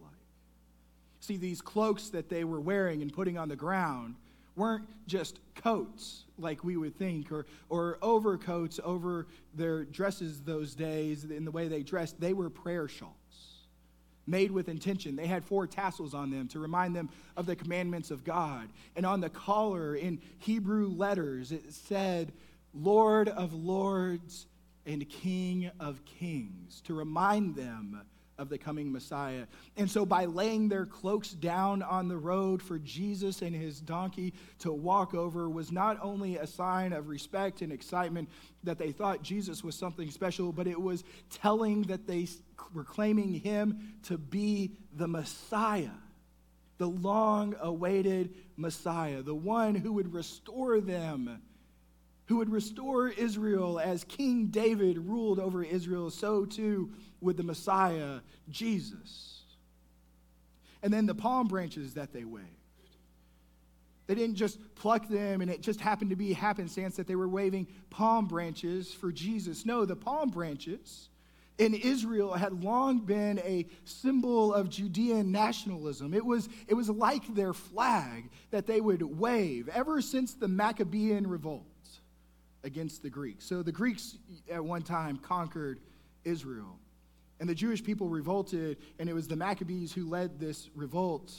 See, 1.21 1.37
these 1.37 1.61
cloaks 1.61 2.09
that 2.09 2.29
they 2.29 2.43
were 2.43 2.59
wearing 2.59 3.01
and 3.01 3.13
putting 3.13 3.37
on 3.37 3.47
the 3.47 3.55
ground 3.55 4.15
weren't 4.55 4.85
just 5.07 5.39
coats 5.55 6.25
like 6.37 6.63
we 6.63 6.75
would 6.75 6.97
think 6.97 7.31
or, 7.31 7.45
or 7.69 7.97
overcoats 8.01 8.79
over 8.83 9.27
their 9.55 9.85
dresses 9.85 10.41
those 10.41 10.75
days 10.75 11.23
in 11.23 11.45
the 11.45 11.51
way 11.51 11.67
they 11.67 11.83
dressed. 11.83 12.19
They 12.19 12.33
were 12.33 12.49
prayer 12.49 12.87
shawls 12.87 13.15
made 14.27 14.51
with 14.51 14.69
intention. 14.69 15.15
They 15.15 15.27
had 15.27 15.43
four 15.43 15.67
tassels 15.67 16.13
on 16.13 16.31
them 16.31 16.47
to 16.49 16.59
remind 16.59 16.95
them 16.95 17.09
of 17.35 17.45
the 17.45 17.55
commandments 17.55 18.11
of 18.11 18.23
God. 18.23 18.69
And 18.95 19.05
on 19.05 19.19
the 19.19 19.29
collar 19.29 19.95
in 19.95 20.21
Hebrew 20.39 20.87
letters, 20.87 21.51
it 21.51 21.73
said, 21.73 22.31
Lord 22.73 23.29
of 23.29 23.53
Lords 23.53 24.47
and 24.85 25.07
King 25.09 25.71
of 25.79 26.03
Kings, 26.05 26.81
to 26.85 26.93
remind 26.93 27.55
them 27.55 28.01
of 28.41 28.49
the 28.49 28.57
coming 28.57 28.91
Messiah. 28.91 29.45
And 29.77 29.89
so, 29.89 30.03
by 30.03 30.25
laying 30.25 30.67
their 30.67 30.87
cloaks 30.87 31.29
down 31.29 31.83
on 31.83 32.07
the 32.07 32.17
road 32.17 32.61
for 32.61 32.79
Jesus 32.79 33.43
and 33.43 33.55
his 33.55 33.79
donkey 33.79 34.33
to 34.59 34.73
walk 34.73 35.13
over, 35.13 35.47
was 35.47 35.71
not 35.71 35.99
only 36.01 36.37
a 36.37 36.47
sign 36.47 36.91
of 36.91 37.07
respect 37.07 37.61
and 37.61 37.71
excitement 37.71 38.29
that 38.63 38.79
they 38.79 38.91
thought 38.91 39.21
Jesus 39.21 39.63
was 39.63 39.75
something 39.75 40.09
special, 40.09 40.51
but 40.51 40.65
it 40.65 40.81
was 40.81 41.03
telling 41.29 41.83
that 41.83 42.07
they 42.07 42.27
were 42.73 42.83
claiming 42.83 43.33
him 43.35 43.93
to 44.03 44.17
be 44.17 44.71
the 44.95 45.07
Messiah, 45.07 45.89
the 46.79 46.89
long 46.89 47.55
awaited 47.61 48.33
Messiah, 48.57 49.21
the 49.21 49.35
one 49.35 49.75
who 49.75 49.93
would 49.93 50.11
restore 50.13 50.81
them 50.81 51.41
who 52.31 52.37
would 52.37 52.49
restore 52.49 53.09
Israel 53.09 53.77
as 53.77 54.05
King 54.05 54.45
David 54.45 54.97
ruled 54.97 55.37
over 55.37 55.65
Israel, 55.65 56.09
so 56.09 56.45
too 56.45 56.89
would 57.19 57.35
the 57.35 57.43
Messiah, 57.43 58.21
Jesus. 58.49 59.41
And 60.81 60.93
then 60.93 61.07
the 61.07 61.13
palm 61.13 61.49
branches 61.49 61.95
that 61.95 62.13
they 62.13 62.23
waved. 62.23 62.47
They 64.07 64.15
didn't 64.15 64.37
just 64.37 64.59
pluck 64.75 65.09
them 65.09 65.41
and 65.41 65.51
it 65.51 65.59
just 65.59 65.81
happened 65.81 66.11
to 66.11 66.15
be 66.15 66.31
happenstance 66.31 66.95
that 66.95 67.05
they 67.05 67.17
were 67.17 67.27
waving 67.27 67.67
palm 67.89 68.27
branches 68.27 68.93
for 68.93 69.11
Jesus. 69.11 69.65
No, 69.65 69.83
the 69.83 69.97
palm 69.97 70.29
branches 70.29 71.09
in 71.57 71.73
Israel 71.73 72.31
had 72.31 72.63
long 72.63 72.99
been 72.99 73.39
a 73.39 73.67
symbol 73.83 74.53
of 74.53 74.69
Judean 74.69 75.33
nationalism. 75.33 76.13
It 76.13 76.25
was, 76.25 76.47
it 76.69 76.75
was 76.75 76.89
like 76.89 77.35
their 77.35 77.51
flag 77.51 78.29
that 78.51 78.67
they 78.67 78.79
would 78.79 79.01
wave 79.01 79.67
ever 79.67 79.99
since 79.99 80.33
the 80.33 80.47
Maccabean 80.47 81.27
revolt 81.27 81.65
against 82.63 83.01
the 83.01 83.09
Greeks. 83.09 83.45
So 83.45 83.63
the 83.63 83.71
Greeks 83.71 84.17
at 84.51 84.63
one 84.63 84.81
time 84.81 85.17
conquered 85.17 85.79
Israel. 86.23 86.77
And 87.39 87.49
the 87.49 87.55
Jewish 87.55 87.83
people 87.83 88.07
revolted, 88.07 88.77
and 88.99 89.09
it 89.09 89.13
was 89.13 89.27
the 89.27 89.35
Maccabees 89.35 89.91
who 89.91 90.07
led 90.07 90.39
this 90.39 90.69
revolt. 90.75 91.33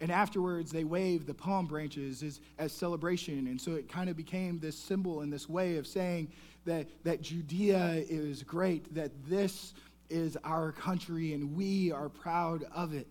And 0.00 0.10
afterwards, 0.10 0.72
they 0.72 0.82
waved 0.82 1.28
the 1.28 1.34
palm 1.34 1.66
branches 1.66 2.22
as, 2.22 2.40
as 2.58 2.72
celebration. 2.72 3.46
And 3.46 3.60
so 3.60 3.74
it 3.74 3.88
kind 3.88 4.10
of 4.10 4.16
became 4.16 4.58
this 4.58 4.76
symbol 4.76 5.20
and 5.20 5.32
this 5.32 5.48
way 5.48 5.76
of 5.76 5.86
saying 5.86 6.32
that, 6.64 6.88
that 7.04 7.22
Judea 7.22 8.04
is 8.08 8.42
great, 8.42 8.92
that 8.94 9.12
this 9.28 9.72
is 10.10 10.36
our 10.42 10.72
country, 10.72 11.32
and 11.32 11.54
we 11.54 11.92
are 11.92 12.08
proud 12.08 12.64
of 12.74 12.92
it. 12.92 13.06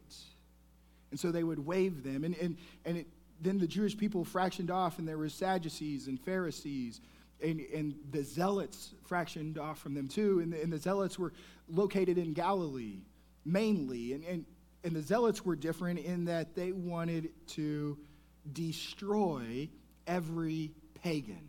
And 1.11 1.19
so 1.19 1.31
they 1.31 1.43
would 1.43 1.65
wave 1.65 2.03
them. 2.03 2.25
And, 2.25 2.35
and, 2.35 2.57
and 2.83 2.97
it, 2.97 3.07
then 3.43 3.57
the 3.57 3.67
Jewish 3.67 3.97
people 3.97 4.25
fractioned 4.25 4.71
off, 4.71 4.99
and 4.99 5.07
there 5.07 5.17
were 5.17 5.29
Sadducees 5.29 6.07
and 6.07 6.19
Pharisees 6.19 7.01
and, 7.41 7.59
and 7.73 7.95
the 8.11 8.23
zealots 8.23 8.93
fractioned 9.09 9.57
off 9.57 9.79
from 9.79 9.93
them 9.93 10.07
too. 10.07 10.39
And 10.39 10.53
the, 10.53 10.61
and 10.61 10.71
the 10.71 10.77
zealots 10.77 11.19
were 11.19 11.33
located 11.67 12.17
in 12.17 12.33
Galilee 12.33 13.01
mainly. 13.45 14.13
And, 14.13 14.23
and 14.23 14.45
And 14.83 14.95
the 14.95 15.01
Zealots 15.01 15.45
were 15.45 15.55
different 15.55 15.99
in 15.99 16.25
that 16.25 16.55
they 16.55 16.71
wanted 16.73 17.29
to 17.55 17.97
destroy 18.51 19.69
every 20.07 20.71
pagan. 21.01 21.47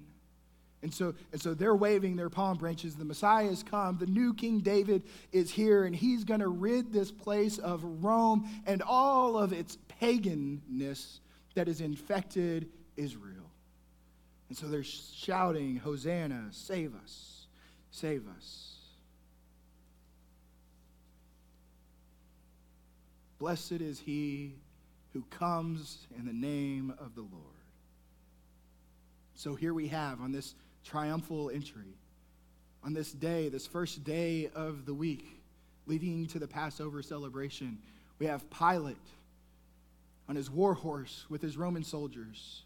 And 0.82 0.92
so, 0.92 1.14
and 1.32 1.40
so 1.40 1.54
they're 1.54 1.74
waving 1.74 2.16
their 2.16 2.30
palm 2.30 2.58
branches. 2.58 2.94
The 2.94 3.04
Messiah 3.04 3.48
has 3.48 3.62
come. 3.62 3.98
The 3.98 4.06
new 4.06 4.34
King 4.34 4.60
David 4.60 5.02
is 5.32 5.50
here, 5.50 5.84
and 5.84 5.96
he's 5.96 6.24
going 6.24 6.40
to 6.40 6.48
rid 6.48 6.92
this 6.92 7.10
place 7.10 7.58
of 7.58 7.82
Rome 8.04 8.48
and 8.66 8.82
all 8.82 9.36
of 9.36 9.52
its 9.52 9.78
paganness 10.00 11.20
that 11.54 11.66
has 11.66 11.80
infected 11.80 12.68
Israel. 12.96 13.50
And 14.48 14.58
so 14.58 14.66
they're 14.66 14.82
shouting, 14.82 15.76
Hosanna, 15.76 16.48
save 16.50 16.94
us, 16.94 17.46
save 17.90 18.24
us. 18.36 18.74
Blessed 23.38 23.72
is 23.72 23.98
he 23.98 24.54
who 25.12 25.22
comes 25.30 26.06
in 26.18 26.26
the 26.26 26.32
name 26.32 26.94
of 26.98 27.14
the 27.14 27.22
Lord. 27.22 27.32
So 29.34 29.54
here 29.54 29.74
we 29.74 29.88
have 29.88 30.20
on 30.20 30.32
this 30.32 30.54
triumphal 30.84 31.50
entry, 31.50 31.98
on 32.84 32.94
this 32.94 33.12
day, 33.12 33.48
this 33.48 33.66
first 33.66 34.04
day 34.04 34.50
of 34.54 34.86
the 34.86 34.94
week, 34.94 35.42
leading 35.86 36.26
to 36.28 36.38
the 36.38 36.46
Passover 36.46 37.02
celebration, 37.02 37.78
we 38.18 38.26
have 38.26 38.48
Pilate 38.50 38.96
on 40.28 40.36
his 40.36 40.50
war 40.50 40.74
horse 40.74 41.26
with 41.28 41.42
his 41.42 41.56
Roman 41.56 41.84
soldiers, 41.84 42.62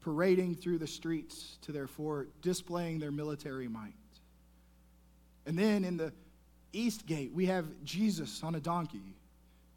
parading 0.00 0.56
through 0.56 0.78
the 0.78 0.86
streets 0.86 1.58
to 1.62 1.72
their 1.72 1.86
fort, 1.86 2.30
displaying 2.42 2.98
their 2.98 3.10
military 3.10 3.68
might. 3.68 3.94
And 5.46 5.58
then 5.58 5.84
in 5.84 5.96
the 5.96 6.12
east 6.72 7.06
gate, 7.06 7.32
we 7.34 7.46
have 7.46 7.66
Jesus 7.84 8.42
on 8.42 8.54
a 8.54 8.60
donkey 8.60 9.16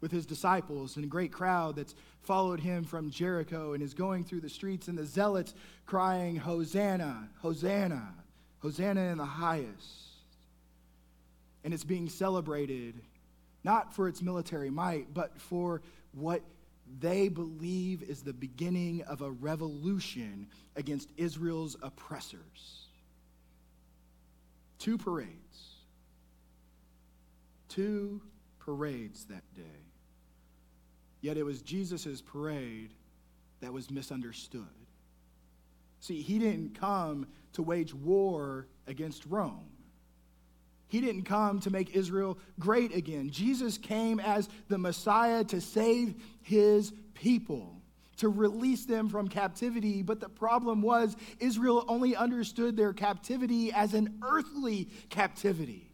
with 0.00 0.10
his 0.10 0.26
disciples 0.26 0.96
and 0.96 1.04
a 1.04 1.08
great 1.08 1.32
crowd 1.32 1.76
that's 1.76 1.94
followed 2.22 2.60
him 2.60 2.84
from 2.84 3.10
Jericho 3.10 3.72
and 3.72 3.82
is 3.82 3.94
going 3.94 4.24
through 4.24 4.40
the 4.40 4.48
streets, 4.48 4.88
and 4.88 4.96
the 4.96 5.04
zealots 5.04 5.54
crying, 5.86 6.36
Hosanna, 6.36 7.28
Hosanna, 7.40 8.14
Hosanna 8.60 9.00
in 9.00 9.18
the 9.18 9.24
highest. 9.24 10.08
And 11.64 11.74
it's 11.74 11.84
being 11.84 12.08
celebrated 12.08 12.94
not 13.64 13.94
for 13.94 14.08
its 14.08 14.22
military 14.22 14.70
might, 14.70 15.12
but 15.12 15.38
for 15.40 15.82
what 16.12 16.42
they 17.00 17.28
believe 17.28 18.02
is 18.02 18.22
the 18.22 18.32
beginning 18.32 19.02
of 19.02 19.22
a 19.22 19.30
revolution 19.30 20.48
against 20.76 21.10
Israel's 21.16 21.76
oppressors. 21.82 22.86
Two 24.78 24.98
parades. 24.98 25.76
Two 27.68 28.20
parades 28.58 29.24
that 29.26 29.42
day. 29.54 29.62
Yet 31.20 31.36
it 31.36 31.42
was 31.42 31.62
Jesus' 31.62 32.22
parade 32.22 32.90
that 33.60 33.72
was 33.72 33.90
misunderstood. 33.90 34.62
See, 36.00 36.22
he 36.22 36.38
didn't 36.38 36.78
come 36.78 37.26
to 37.54 37.62
wage 37.62 37.92
war 37.92 38.68
against 38.86 39.26
Rome. 39.26 39.68
He 40.88 41.00
didn't 41.00 41.22
come 41.24 41.60
to 41.60 41.70
make 41.70 41.94
Israel 41.94 42.38
great 42.58 42.94
again. 42.94 43.30
Jesus 43.30 43.78
came 43.78 44.20
as 44.20 44.48
the 44.68 44.78
Messiah 44.78 45.44
to 45.44 45.60
save 45.60 46.14
his 46.42 46.92
people, 47.14 47.80
to 48.16 48.28
release 48.28 48.86
them 48.86 49.08
from 49.08 49.28
captivity. 49.28 50.02
But 50.02 50.20
the 50.20 50.28
problem 50.28 50.82
was, 50.82 51.16
Israel 51.40 51.84
only 51.88 52.16
understood 52.16 52.76
their 52.76 52.92
captivity 52.92 53.72
as 53.72 53.94
an 53.94 54.18
earthly 54.22 54.88
captivity. 55.10 55.92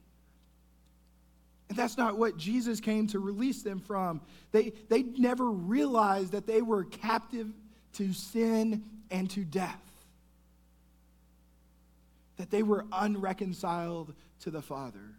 And 1.69 1.79
that's 1.79 1.97
not 1.99 2.19
what 2.19 2.37
Jesus 2.37 2.79
came 2.81 3.07
to 3.09 3.19
release 3.19 3.63
them 3.63 3.81
from. 3.81 4.21
They, 4.53 4.73
they 4.89 5.03
never 5.03 5.51
realized 5.51 6.33
that 6.33 6.47
they 6.47 6.63
were 6.63 6.85
captive 6.85 7.53
to 7.95 8.13
sin 8.13 8.85
and 9.11 9.31
to 9.31 9.45
death, 9.45 9.81
that 12.37 12.51
they 12.51 12.62
were 12.62 12.85
unreconciled 12.92 14.14
to 14.40 14.51
the 14.51 14.62
Father. 14.62 15.14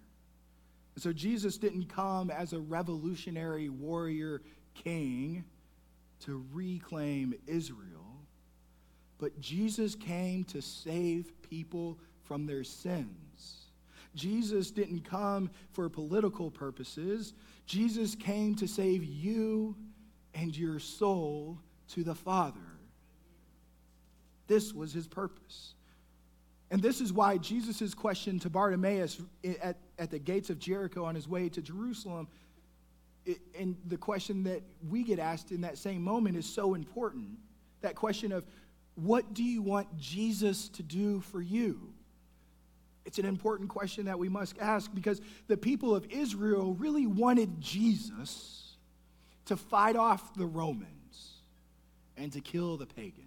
And 0.96 1.04
so 1.04 1.12
Jesus 1.14 1.58
didn't 1.58 1.88
come 1.88 2.30
as 2.30 2.54
a 2.54 2.60
revolutionary 2.60 3.70
warrior 3.70 4.42
king 4.74 5.44
to 6.22 6.46
reclaim 6.54 7.34
Israel, 7.48 8.22
but 9.18 9.40
Jesus 9.40 9.96
came 9.96 10.44
to 10.46 10.62
save 10.62 11.32
people 11.50 12.00
from 12.24 12.46
their 12.46 12.64
sins. 12.64 13.66
Jesus 14.16 14.72
didn't 14.72 15.02
come 15.02 15.50
for 15.74 15.90
political 15.90 16.50
purposes. 16.50 17.34
Jesus 17.66 18.16
came 18.16 18.56
to 18.56 18.68
save 18.68 19.04
you 19.04 19.76
and 20.34 20.56
your 20.56 20.80
soul 20.80 21.60
to 21.90 22.04
the 22.04 22.16
Father. 22.16 22.60
This 24.48 24.74
was 24.74 24.94
his 24.94 25.08
purpose. 25.08 25.75
And 26.72 26.82
this 26.82 27.00
is 27.00 27.14
why 27.14 27.38
Jesus' 27.38 27.94
question 27.94 28.40
to 28.40 28.50
Bartimaeus 28.50 29.22
at, 29.62 29.78
at 30.00 30.12
the 30.12 30.20
gates 30.20 30.50
of 30.50 30.60
Jericho 30.60 31.06
on 31.06 31.16
his 31.16 31.28
way 31.28 31.48
to 31.50 31.62
Jerusalem, 31.62 32.28
it, 33.26 33.40
and 33.58 33.76
the 33.88 33.98
question 33.98 34.44
that 34.44 34.62
we 34.90 35.04
get 35.04 35.20
asked 35.20 35.52
in 35.52 35.62
that 35.62 35.78
same 35.78 36.02
moment 36.02 36.38
is 36.38 36.46
so 36.46 36.74
important. 36.74 37.38
That 37.82 37.96
question 37.96 38.32
of, 38.32 38.46
what 38.96 39.34
do 39.34 39.44
you 39.44 39.62
want 39.62 39.96
Jesus 39.98 40.70
to 40.70 40.84
do 40.84 41.20
for 41.20 41.42
you? 41.42 41.94
It's 43.06 43.20
an 43.20 43.26
important 43.26 43.70
question 43.70 44.06
that 44.06 44.18
we 44.18 44.30
must 44.30 44.58
ask 44.60 44.92
because 44.94 45.22
the 45.48 45.58
people 45.58 45.94
of 45.96 46.06
Israel 46.10 46.74
really 46.74 47.06
wanted 47.06 47.62
Jesus 47.62 48.78
to 49.46 49.56
fight 49.56 49.96
off 49.96 50.34
the 50.34 50.46
Romans 50.46 51.34
and 52.18 52.32
to 52.34 52.42
kill 52.42 52.78
the 52.78 52.88
pagans. 52.88 53.22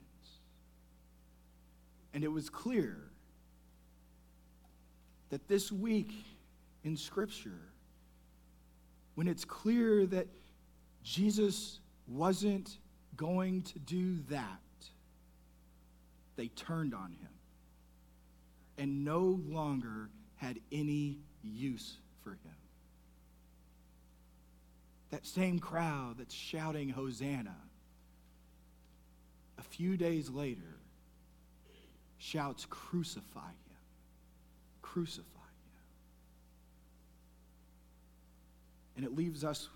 And 2.13 2.25
it 2.25 2.33
was 2.33 2.51
clear 2.51 2.99
that 5.31 5.49
this 5.49 5.71
week 5.71 6.13
in 6.85 6.97
Scripture, 6.97 7.61
when 9.15 9.29
it's 9.29 9.45
clear 9.45 10.07
that 10.07 10.27
Jesus 11.03 11.81
wasn't 12.07 12.79
going 13.17 13.63
to 13.63 13.79
do 13.81 14.19
that, 14.31 14.61
they 16.37 16.49
turned 16.49 16.95
on 16.95 17.13
him 17.13 17.29
and 18.79 19.05
no 19.05 19.41
longer 19.49 20.09
had 20.37 20.61
any 20.71 21.19
use 21.43 21.97
for 22.23 22.31
him. 22.31 22.55
That 25.11 25.27
same 25.27 25.59
crowd 25.59 26.17
that's 26.19 26.35
shouting 26.35 26.91
Hosanna, 26.91 27.57
a 29.59 29.63
few 29.63 29.97
days 29.97 30.31
later, 30.31 30.79
shouts, 32.19 32.67
Crucify 32.69 33.41
him! 33.41 33.68
Crucify 34.93 35.25
you. 35.25 35.81
And 38.97 39.05
it 39.05 39.15
leaves 39.15 39.45
us 39.45 39.69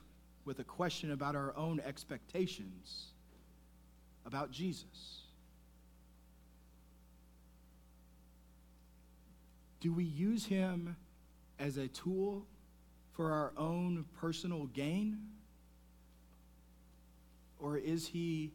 with 0.44 0.58
a 0.58 0.64
question 0.64 1.12
about 1.12 1.36
our 1.36 1.54
own 1.56 1.80
expectations 1.80 3.12
about 4.24 4.50
Jesus. 4.50 5.20
Do 9.80 9.92
we 9.92 10.04
use 10.04 10.46
him 10.46 10.96
as 11.58 11.76
a 11.76 11.88
tool 11.88 12.46
for 13.12 13.32
our 13.32 13.52
own 13.56 14.04
personal 14.20 14.66
gain? 14.66 15.18
Or 17.58 17.76
is 17.76 18.06
he 18.06 18.52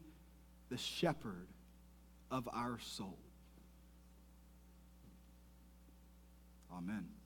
the 0.70 0.78
shepherd 0.78 1.48
of 2.30 2.48
our 2.52 2.78
soul? 2.80 3.18
Amen. 6.78 7.17